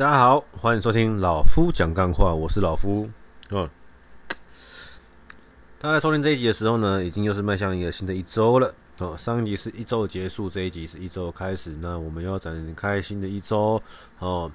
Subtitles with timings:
[0.00, 3.06] 大家好，欢迎收听老夫讲干话，我是老夫。
[3.50, 3.68] 嗯，
[5.78, 8.74] 大家在收听这一集的时候呢，已经又是迈向一个新的一周了。
[8.96, 11.76] 哦，上一集是一周结束，这一集是一周开始。
[11.82, 13.82] 那我们要展开新的一周。
[14.20, 14.50] 哦，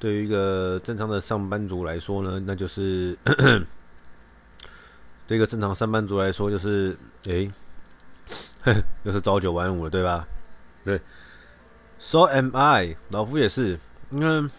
[0.00, 3.16] 对于一个正常的上班族来说呢，那就是
[5.28, 7.48] 对一个正常上班族来说，就是诶，
[9.04, 10.26] 又是朝九晚五了，对吧？
[10.84, 11.00] 对
[12.00, 13.78] ，So am I，老夫也是，
[14.10, 14.50] 因为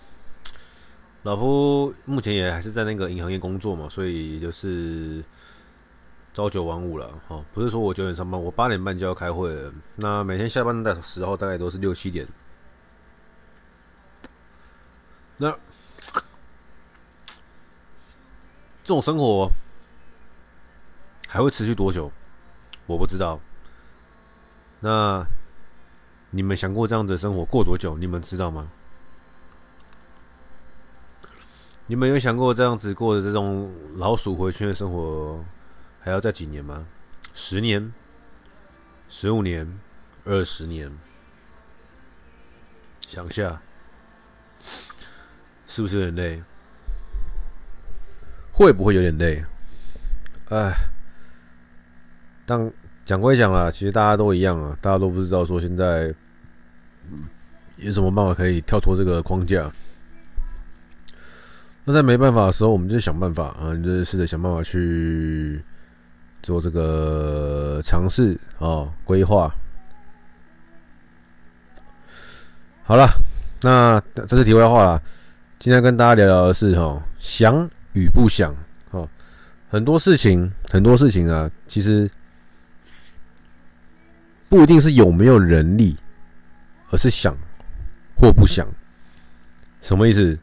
[1.23, 5.23] 老夫目前也还是在那个银行业工作嘛，所以就是。
[6.33, 9.73] 朝九晚五了，哈，不是说我九点上班，我八点半就要开会了。
[9.97, 12.25] 那每天下班的时候大概都是六七点。
[15.35, 15.51] 那
[18.81, 19.51] 这种生活
[21.27, 22.09] 还会持续多久？
[22.85, 23.37] 我不知道。
[24.79, 25.27] 那
[26.29, 27.97] 你们想过这样子的生活过多久？
[27.97, 28.71] 你们知道吗？
[31.87, 35.43] 你们有想过这样子过的这种老鼠回圈的生活？
[35.99, 36.85] 还要再几年吗？
[37.33, 37.93] 十年、
[39.07, 39.79] 十五年、
[40.23, 40.91] 二十年？
[43.01, 43.61] 想一下，
[45.67, 46.43] 是不是有点累？
[48.53, 49.43] 会不会有点累？
[50.49, 50.73] 哎，
[52.45, 52.71] 但
[53.05, 56.13] 讲归讲啦，其实大家都一样啊，大家都不知道说现在
[57.77, 59.71] 有什么办法可以跳脱这个框架。
[61.83, 65.63] 那在没办法的时候，我们就想办法啊，你就试着想办法去。
[66.43, 69.53] 做这个尝试哦，规划
[72.81, 73.07] 好了。
[73.61, 75.03] 那这是题外话了。
[75.59, 78.51] 今天跟大家聊聊的是哈，想与不想
[78.89, 79.07] 哦。
[79.69, 82.09] 很多事情，很多事情啊，其实
[84.49, 85.95] 不一定是有没有能力，
[86.89, 87.37] 而是想
[88.17, 88.67] 或不想。
[89.83, 90.35] 什么意思？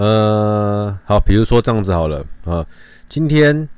[0.00, 2.64] 呃，好，比如说这样子好了啊，
[3.06, 3.68] 今天。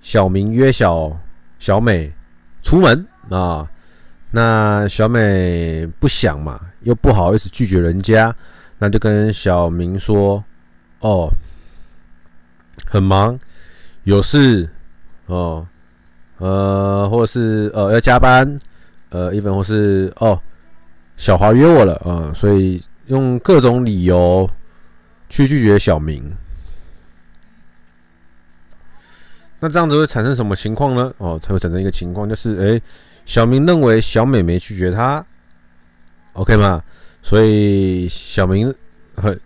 [0.00, 1.14] 小明约小
[1.58, 2.10] 小美
[2.62, 3.68] 出门啊，
[4.30, 8.34] 那小美不想嘛，又不好意思拒绝人家，
[8.78, 10.42] 那就跟小明说
[11.00, 11.28] ：“哦，
[12.86, 13.38] 很忙，
[14.04, 14.66] 有事
[15.26, 15.66] 哦，
[16.38, 18.58] 呃，或者是呃要加班，
[19.10, 20.40] 呃，一般或是哦，
[21.18, 24.48] 小华约我了啊，所以用各种理由
[25.30, 26.30] 去拒绝小明。”
[29.60, 31.12] 那这样子会产生什么情况呢？
[31.18, 32.82] 哦，才会产生一个情况，就是诶、欸，
[33.26, 35.22] 小明认为小美没拒绝他
[36.32, 36.82] ，OK 吗？
[37.22, 38.74] 所以小明
[39.16, 39.38] 很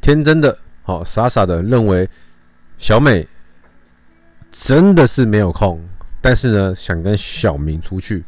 [0.00, 2.08] 天真的，好傻傻的认为
[2.78, 3.28] 小美
[4.50, 5.78] 真的是没有空，
[6.22, 8.24] 但是呢，想跟小明出去。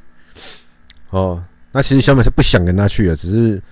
[1.09, 1.43] 哦，
[1.73, 3.63] 那其实小美是不想跟他去的，只是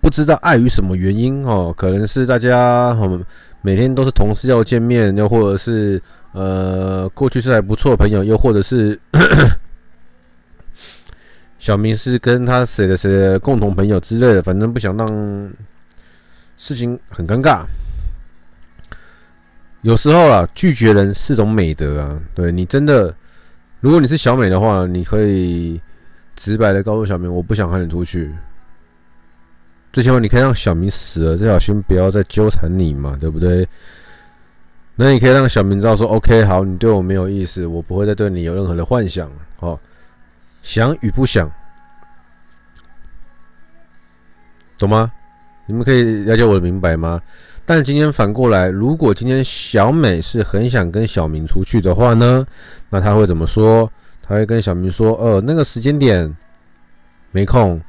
[0.00, 3.20] 不知道碍于什么原因哦，可能是大家哦
[3.62, 6.00] 每天都是同事要见面，又或者是。
[6.32, 8.96] 呃，过去是还不错的朋友，又或者是
[11.58, 15.52] 小明是跟他谁的谁的共同朋友之类的，反正不想让
[16.56, 17.64] 事情很尴尬。
[19.82, 22.16] 有时候啊，拒绝人是种美德啊。
[22.32, 23.12] 对，你真的，
[23.80, 25.80] 如果你是小美的话，你可以
[26.36, 28.32] 直白的告诉小明，我不想和你出去。
[29.92, 33.66] 最起码你可以让小明死了，最好先不要再纠缠你嘛，对不对？
[34.96, 39.30] 那你可以让小明知道说，OK，好，你对我没有意思，我不会再对你有任何的幻想，
[39.60, 39.78] 哦，
[40.62, 41.50] 想与不想，
[44.78, 45.10] 懂吗？
[45.66, 47.20] 你们可以了解我的明白吗？
[47.64, 52.44] 但今天反过来，如果今天小美是很想跟小明出去的话呢，
[52.88, 53.90] 那他会怎么说？
[54.22, 56.36] 他会跟小明说，呃，那个时间点
[57.30, 57.80] 没空，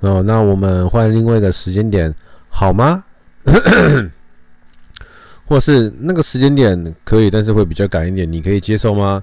[0.00, 2.14] 哦，那我们换另外一个时间点，
[2.48, 3.04] 好吗？
[5.46, 9.22] 或是那个时间点可以，但是会比较赶一点，你可以接受吗？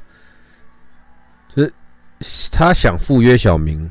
[1.56, 1.72] 就是
[2.52, 3.90] 他想赴约小明，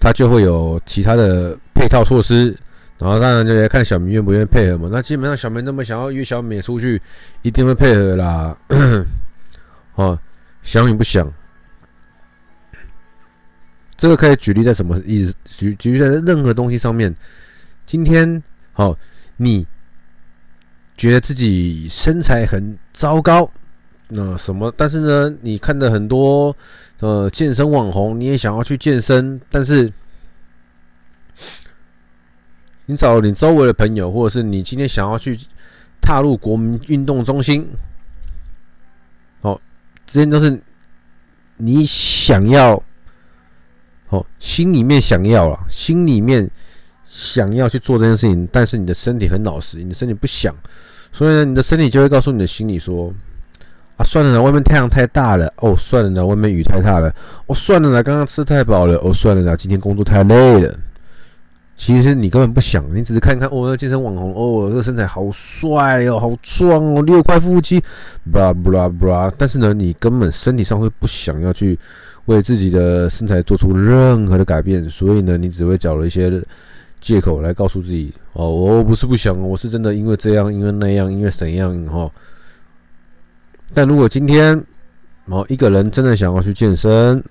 [0.00, 2.56] 他就会有其他的配套措施，
[2.98, 4.88] 然后当然就来看小明愿不愿意配合嘛。
[4.90, 7.00] 那基本上小明那么想要约小美出去，
[7.42, 8.56] 一定会配合啦。
[9.96, 10.18] 哦，
[10.62, 11.30] 想与不想，
[13.96, 15.34] 这个可以举例在什么意思？
[15.44, 17.14] 举举例在任何东西上面。
[17.86, 18.98] 今天好，哦，
[19.36, 19.66] 你。
[20.98, 23.50] 觉得自己身材很糟糕，
[24.08, 24.72] 那什么？
[24.78, 26.56] 但是呢，你看的很多
[27.00, 29.92] 呃健身网红，你也想要去健身，但是
[32.86, 35.38] 你找你周围的朋友，或者是你今天想要去
[36.00, 37.68] 踏入国民运动中心，
[39.42, 39.60] 哦，
[40.06, 40.58] 这些都是
[41.58, 42.82] 你想要，
[44.08, 46.48] 哦，心里面想要了，心里面
[47.08, 50.54] 想要去做这件事情，但是你的身体很老实，你的身体不想，
[51.12, 53.12] 所以呢，你的身体就会告诉你的心里说
[53.96, 57.12] ：“啊，算了啦，外面太阳太大了，哦，算了啦，外面雨太大了，
[57.46, 60.74] 哦，算了啦，刚刚吃太饱了，哦，算了啦，今天工作太累了。”
[61.78, 67.78] 其实你根本不想，你只是看看哦，那健身网红哦，这个身材好帅哦，好壮哦，六块腹肌，
[68.32, 69.30] 布拉布拉布拉。
[69.36, 71.78] 但是呢，你根本身体上是不想要去
[72.26, 76.42] 为自己的身材做出任何的改变，所以呢，你只会找了一些
[77.00, 82.10] 借口来告诉自己哦，我不是不想，我是真的因为这样，因为那样，因为怎样哈。
[83.74, 84.62] 但如果今天
[85.26, 87.22] 哦，一个人真的想要去健身。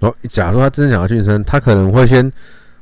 [0.00, 2.30] 哦，假如他真的想要健身，他可能会先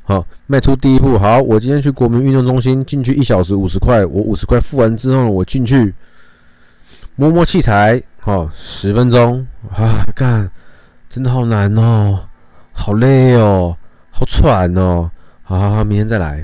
[0.02, 1.16] 好迈出第一步。
[1.16, 5.94] 好，我今天去国民运动中心进去一小时五十块，我五十块付完之后，我进去
[7.14, 10.50] 摸摸器材，好十分钟啊，干，
[11.10, 12.26] 真的好难哦，
[12.72, 13.76] 好累哦，
[14.10, 15.10] 好喘哦，
[15.42, 16.42] 好好好，明天再来。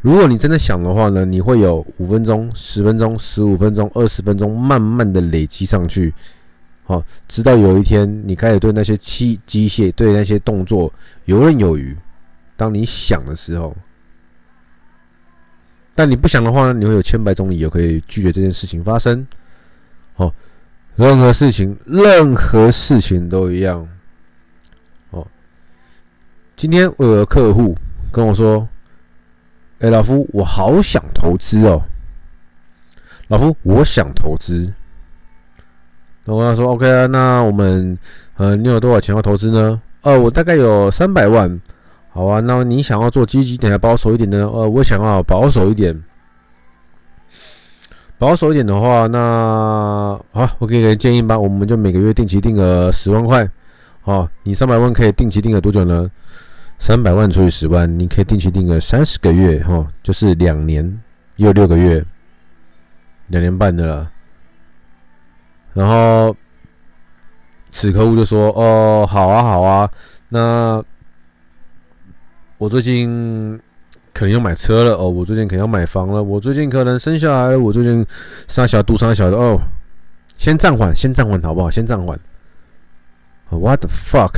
[0.00, 6.12] 如果你真的想的话呢，你会有五分钟、十分钟、十五分钟、二十分钟，慢慢的累积上去。
[6.82, 10.92] 好，直到有一天你开始对那些机机械、对那些动作
[11.26, 11.96] 游刃有余。
[12.56, 13.76] 当你想的时候，
[15.94, 19.24] 但你不想的话呢，你会有千百种理由可以拒绝这件事情发生。
[20.20, 20.32] 哦，
[20.96, 23.88] 任何事情，任何事情都一样。
[25.10, 25.26] 哦，
[26.56, 27.74] 今天我有个客户
[28.12, 28.68] 跟我说
[29.80, 31.82] ：“哎，老夫，我好想投资哦。”
[33.28, 34.70] 老夫，我想投资。
[36.24, 37.96] 那我跟他说：“OK 啊，那我们，
[38.36, 39.80] 呃，你有多少钱要投资呢？
[40.02, 41.60] 呃，我大概有三百万。
[42.10, 44.46] 好啊，那你想要做积极点还保守一点呢？
[44.52, 45.98] 呃，我想要保守一点。
[48.20, 53.48] 保守一点的话，那好，我给你个建议吧，我们就每个月定期定个十万块。
[54.02, 56.06] 好，你三百万可以定期定个多久呢？
[56.78, 61.00] 三百万除以十万，你可以定期定个三十个月，哈，就是两年
[61.36, 62.04] 又六个月，
[63.28, 64.10] 两年半的了。”
[65.72, 66.36] 然后，
[67.70, 69.90] 此客户就说：“哦，好啊，好啊，
[70.28, 70.84] 那
[72.58, 73.58] 我最近
[74.12, 78.04] 可能要买车了哦，我最近可能要买房了，我最近可能生下来，我最近
[78.48, 79.58] 生小肚生小的哦，
[80.36, 81.70] 先暂缓，先暂缓，好不好？
[81.70, 82.18] 先暂缓。
[83.50, 84.32] What the fuck？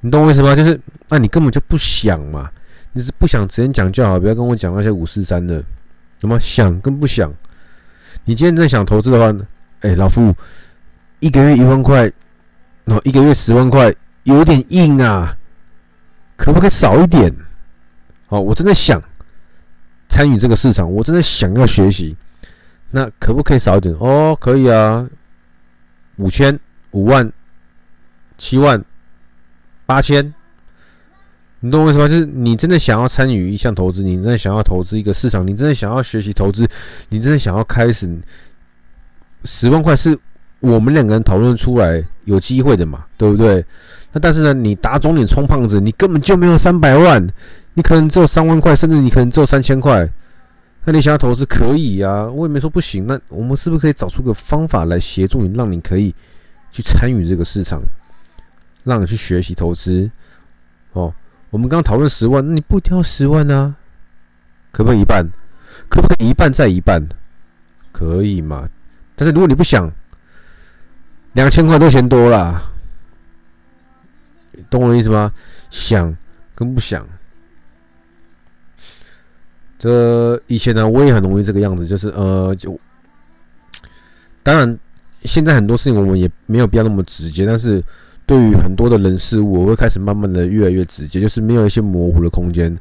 [0.00, 0.54] 你懂我意思吗？
[0.54, 2.50] 就是，那、啊、你根本就不想嘛，
[2.92, 5.62] 你是不想直接讲就好，不要跟我讲那些五四三的，
[6.18, 7.32] 什么想跟不想。
[8.24, 9.46] 你今天在想投资的话呢？”
[9.80, 10.34] 哎、老夫，
[11.20, 12.06] 一个月一万块，
[12.84, 13.94] 哦，一个月十万块，
[14.24, 15.34] 有点硬啊，
[16.36, 17.34] 可不可以少一点？
[18.30, 19.00] 哦，我真的想
[20.08, 22.16] 参与这个市场，我真的想要学习，
[22.90, 23.94] 那可不可以少一点？
[24.00, 25.06] 哦，可以啊，
[26.16, 26.58] 五千、
[26.92, 27.30] 五万、
[28.38, 28.82] 七万、
[29.84, 30.34] 八千，
[31.60, 32.08] 你懂我意思吗？
[32.08, 36.66] 就是你真的想要参与一项投资，你真的想要投资一个市场，你真的想要学习投资，
[37.10, 38.10] 你真的想要开始。
[39.44, 40.18] 十万块是
[40.60, 43.64] 我们两个人讨论出来有机会的嘛，对不对？
[44.12, 47.26] 那但是呢，你打肿脸充胖子，你根本就没有三百万，
[47.74, 50.08] 你可能只有三万块，甚至你可能只有三千块。
[50.84, 53.06] 那你想要投资可以啊，我也没说不行。
[53.06, 56.14] 那我们是不是可以找出个方法来协助你，让你可以
[56.70, 57.80] 去参与这个市场，
[58.84, 60.10] 让你去学习投资？
[60.92, 61.12] 哦，
[61.50, 63.74] 我们刚刚讨论十万，那你不一定要十万啊？
[64.72, 65.24] 可不可以一半？
[65.88, 67.06] 可不可以一半再一半？
[67.92, 68.68] 可以吗？
[69.14, 69.92] 但是如果你不想，
[71.32, 72.62] 两千块都嫌多了，
[74.68, 75.32] 懂我的意思吗？
[75.70, 76.16] 想
[76.54, 77.06] 跟不想，
[79.78, 82.78] 这以前呢，我也很容易这个样子，就是呃，就
[84.42, 84.78] 当然
[85.24, 87.82] 现在很多事情我们也没有必要那么直接，但是
[88.26, 92.76] 对于很多的人事物，我会开始慢慢的越来越直接，就是没有一些模糊的空间。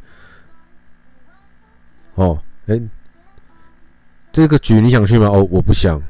[2.16, 2.82] 哦，哎，
[4.32, 5.28] 这个局你想去吗？
[5.28, 6.02] 哦，我不想。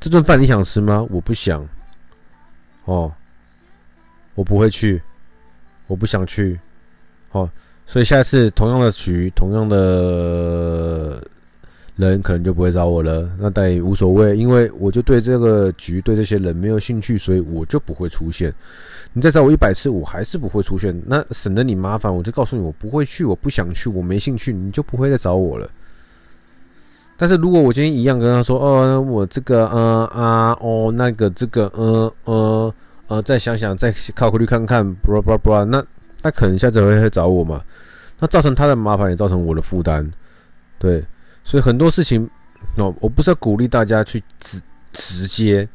[0.00, 1.06] 这顿饭你想吃吗？
[1.10, 1.66] 我不想。
[2.84, 3.12] 哦，
[4.34, 5.00] 我不会去，
[5.86, 6.58] 我不想去。
[7.32, 7.50] 哦，
[7.86, 11.22] 所以下次同样的局，同样的
[11.96, 13.30] 人，可能就不会找我了。
[13.38, 18.54] 那但也无所谓，因为我就对这个局、对这些人没有兴趣，所以我就不会出现。
[19.12, 20.98] 你再找我一百次，我还是不会出现。
[21.04, 25.68] 那省得你麻烦，我就告诉你，我不会去，我不想去，我没兴趣，你就不会再找我了。
[27.20, 32.74] 但是如果我今天一样跟他说，哦，我这个，呃啊，哦，那个，这个，呃呃
[33.08, 35.84] 呃，再想想，再考虑看看，不不不，那
[36.22, 37.60] 那可能下次会会找我嘛？
[38.20, 40.08] 那造成他的麻烦，也造成我的负担，
[40.78, 41.04] 对，
[41.42, 42.22] 所以很多事情，
[42.76, 45.68] 哦，我不是要鼓励大家去直直接，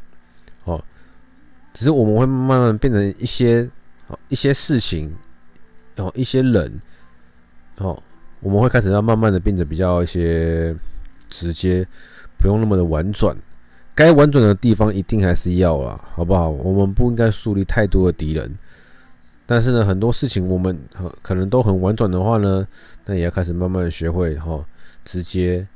[0.64, 0.82] 哦，
[1.74, 3.70] 只是我们会慢慢变成一些
[4.08, 5.14] 哦一些事情，
[5.98, 6.80] 哦一些人，
[7.80, 8.02] 哦，
[8.40, 10.74] 我们会开始要慢慢的变得比较一些
[11.34, 11.86] 直接，
[12.38, 13.36] 不用那么的婉转。
[13.96, 16.50] 该婉转的地方一定还是要啊，好不好？
[16.50, 18.52] 我们不应该树立太多的敌人。
[19.46, 20.78] 但是呢，很多事情我们
[21.22, 22.66] 可能都很婉转的话呢，
[23.06, 24.64] 那也要开始慢慢学会哈，
[25.04, 25.68] 直接，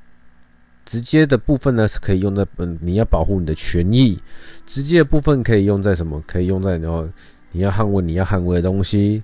[0.86, 4.18] 直接的部分呢是可以用在嗯，你要保护你的权益，
[4.66, 6.24] 直接的部分可以用在什么？
[6.26, 7.08] 可以用在然后
[7.52, 9.22] 你要捍卫你要捍卫的东西。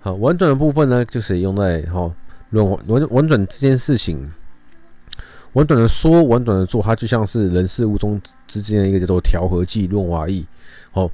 [0.00, 2.12] 好，婉转的部分呢，就是用在哈，
[2.50, 4.30] 论婉婉转这件事情，
[5.54, 10.44] 婉转的说，婉转的做，它就像是人事物中之间的一个叫做调和剂、润滑液，
[10.92, 11.10] 好。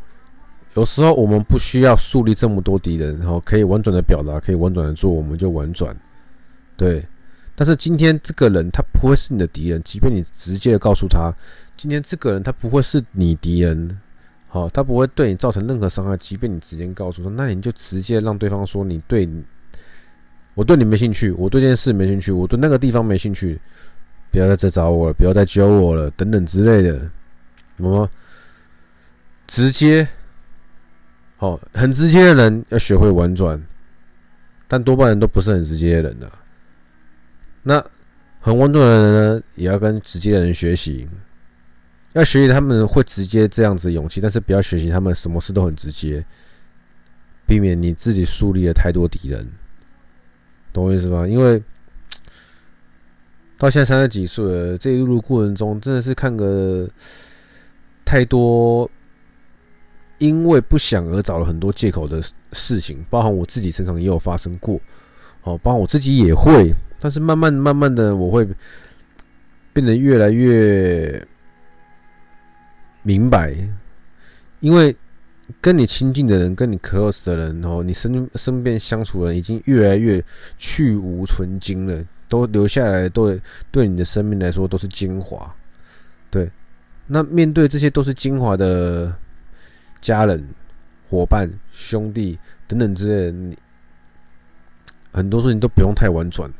[0.74, 5.94] 有时候我们不需要树立这么多敌人，然后可以婉转的表达，可以婉转的做，我们就婉转。
[6.76, 7.04] 对，
[7.56, 11.34] 但是今天这个人他不会是你的敌人，即便你直接的告诉他，
[11.76, 13.98] 今天这个人他不会是你敌人，
[14.46, 19.28] 好，他不会对你造成任何伤害，即便你直接告诉他，那你就直接让对方说你对，
[20.54, 23.60] 我对你没兴趣，我对这件事没兴趣，我对那个地方没兴趣，
[24.30, 26.98] 不要再找我了，不要再揪我了，等等之类的，
[27.76, 28.08] 什么
[29.46, 30.06] 直接。
[31.36, 33.58] 好，很直接的人要学会婉转，
[34.68, 36.30] 但多半人都不是很直接的人的。
[37.62, 37.82] 那
[38.40, 41.08] 很婉转的人呢，也要跟直接的人学习，
[42.12, 46.22] 要学习他们会直接这样子勇气，但是不要学习他们什么事都很直接，
[47.46, 49.50] 避免你自己树立了太多敌人，
[50.74, 51.26] 懂我意思吗？
[51.26, 51.62] 因为
[53.60, 56.88] 到现在三十几岁了，这一路过程中真的是看个
[58.04, 58.90] 太多。
[60.16, 62.20] 因为不想而找了很多借口的
[62.52, 64.78] 事情，包含我自己身上也有发生过，
[65.44, 68.46] 哦，包含我自己也会，但是慢慢慢慢的我会
[69.72, 71.26] 变得越来越
[73.02, 73.56] 明白，
[74.60, 74.94] 因为
[75.58, 80.22] 跟你亲近的人，跟你 close 的人，然后你身身边相处的人已经越来越
[80.58, 83.38] 去无存菁了，都留下来都
[83.70, 85.54] 对你的生命来说都是精华，
[86.30, 86.50] 对，
[87.06, 89.14] 那面对这些都是精华的。
[90.00, 90.42] 家人、
[91.10, 93.58] 伙伴、兄弟等等之类的，你
[95.12, 96.50] 很多事情都不用太婉转，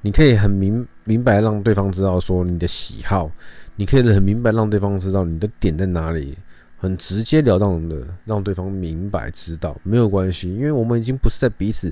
[0.00, 3.28] 你可以很明明白让对方知道说你的喜好，
[3.74, 6.38] 你可以很明白让对方知道你的点在哪里，
[6.84, 11.90] 很直截了当的让对方明白知道，没有关系，因为我们已经不是在彼此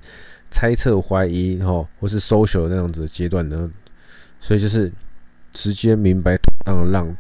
[0.51, 3.71] 猜测、怀疑哈，或是 social 那样子的阶段呢，
[4.39, 4.93] 所以就是
[5.51, 7.17] 直接明白，让让。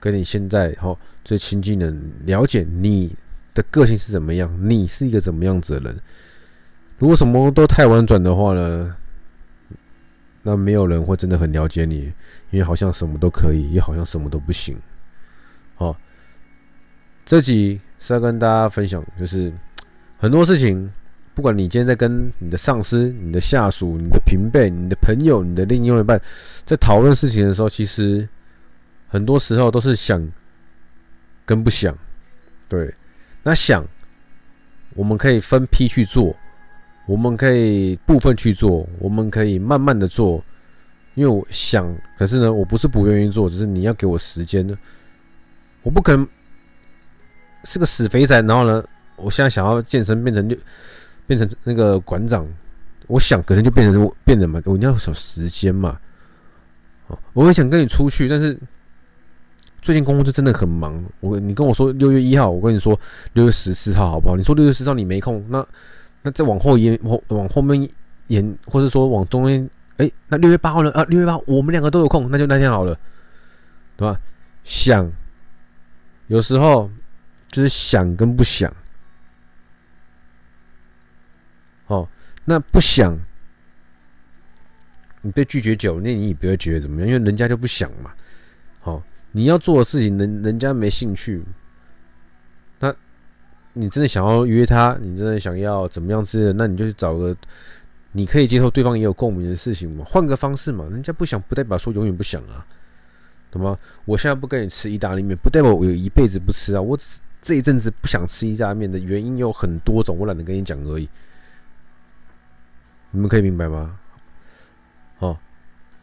[0.00, 3.16] 跟你现在哈最亲近的人了解你
[3.54, 5.98] 的个性是怎么样，你是一个怎么样子的人。
[6.98, 8.94] 如果什么都太婉转的话呢，
[10.42, 12.12] 那没有人会真的很了解你，
[12.50, 14.76] 因为好像什么都可以，也好像什么都不行。
[17.34, 19.52] 这集是要跟大家分享，就是
[20.18, 20.88] 很多事情，
[21.34, 26.20] 不管你今天在跟你的上司、你的下属、你的平辈、你的朋友、你的另一半
[26.64, 28.28] 在讨论事情的时候，其实。
[29.08, 30.24] 很多时候都是想
[31.44, 31.96] 跟不想，
[32.68, 32.92] 对，
[33.44, 33.84] 那想
[34.94, 36.36] 我们可以分批去做，
[37.06, 40.42] 我们可以部分去做，我们可以慢慢的做，
[41.14, 44.76] 因为我想，可是呢，我不是不愿意做，只是你要给我时间呢，
[45.82, 46.26] 我不可能
[47.64, 48.84] 是个死肥仔，然后呢，
[49.16, 50.56] 我现在想要健身变成就
[51.26, 52.46] 变成那个馆长，
[53.06, 55.98] 我想可能就变成变成嘛，我一定要有时间嘛，
[57.32, 58.58] 我会想跟你出去，但是。
[59.82, 62.98] 最近公司真的很忙，我你跟我说六月一号，我跟你说
[63.34, 64.34] 六月十四号好不好？
[64.34, 65.62] 你说六月十四号你没空，那
[66.22, 67.86] 那再往后延，往往后面
[68.28, 69.68] 延，或者说往中间，
[69.98, 70.90] 哎、那六月八号呢？
[70.92, 72.98] 啊，六月八号我们两个都有空，那就那天好了，
[73.98, 74.18] 对吧？
[74.64, 75.12] 想，
[76.28, 76.90] 有时候
[77.54, 78.74] 就是想跟不想，
[81.86, 82.08] 哦，
[82.44, 83.16] 那不想，
[85.22, 88.12] 你被拒绝久，那你也不会觉得怎么样，因为人家就不想嘛，
[88.80, 89.00] 好。
[89.30, 91.44] 你要做的事情，人人家没兴趣，
[92.80, 92.92] 那
[93.72, 97.36] 你真的想要约他，你真的想要怎么样之类的，那你就去找个
[98.12, 100.86] 你可以接受、对方也有共鸣的事情嘛，换个方式嘛。
[100.90, 102.66] 人家不想，不代表说永远不想啊，
[103.50, 103.76] 懂吗？
[104.04, 106.80] 我现在不跟你吃意大利面，不代表我有一辈子不吃啊。
[106.80, 111.06] 我只这一阵子不想吃一家面的原因有很多种，我懒得跟你讲而已。
[113.10, 113.98] 你们可以明白吗？
[115.18, 115.38] 好，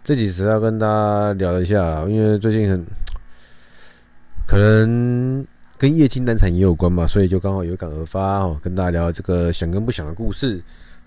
[0.03, 2.85] 这几次要跟大家聊一下，因为最近很。
[4.47, 5.43] 可能
[5.79, 10.61] 跟液晶难产也有关嘛，所以就刚好有感而发哦，跟大家聊这个想跟不想的故事。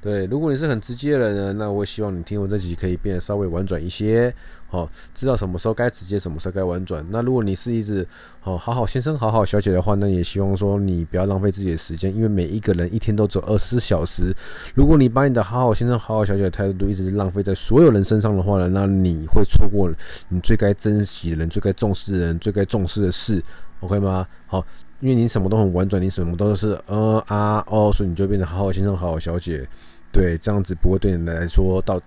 [0.04, 4.30] 对，如果你是很直接的人呢，那我希望你听我这集可以变得稍微婉转一些，
[4.68, 7.02] 哦，知道什么时候该直接，什么时候该婉转。
[7.08, 8.06] 那如果你是一直
[8.42, 14.30] 哦好好先生、好好小姐的话，那也希望说你不要浪费自己的时间，因为每一个人一天都只有二十四小时。
[14.74, 19.90] 如果你把你的好好先生、好好小姐的态度一直浪费在所有人身上的话呢，那你会错过
[20.28, 23.42] 你最该珍惜的人、最该重视的人、最该重视的事
[23.84, 24.26] ，OK 吗？
[24.46, 24.64] 好，
[25.00, 29.66] 因为你什么都很婉转，你什么都是呃啊哦，所以你就变成好好先生、好好小姐。
[30.10, 32.00] 对，这样子不会对你来说到，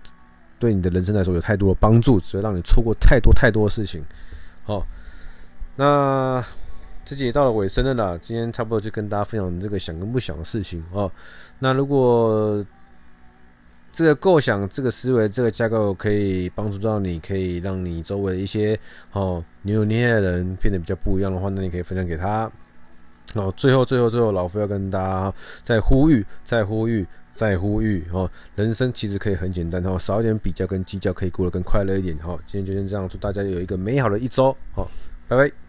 [0.58, 4.02] 对你的人生来说有太多的帮助，所以让你错过太多太多的事情。
[4.64, 4.84] 好，
[5.76, 6.44] 那
[7.04, 11.10] 这集也到了尾声了啦，今天差不多就跟大家分享这个想跟不想的事情哦。
[11.58, 12.64] 那如果
[13.98, 18.78] 这个构想、这个思维、这个架构可以帮助到你，可以让你周围一些
[19.10, 22.48] 哦扭扭捏捏的人变得比较不一样的话，那你可以分享给他。
[23.34, 27.04] 然后最后、最后、最后，老夫要跟大家再呼吁、再呼吁。
[27.32, 32.18] 再呼吁哦，人生其实可以很简单哦，少一点比较跟计较，可以过得更快乐一点。
[32.18, 34.56] 好，今天就先这样，祝大家有一个美好的一周。
[34.72, 34.88] 好，
[35.28, 35.67] 拜拜。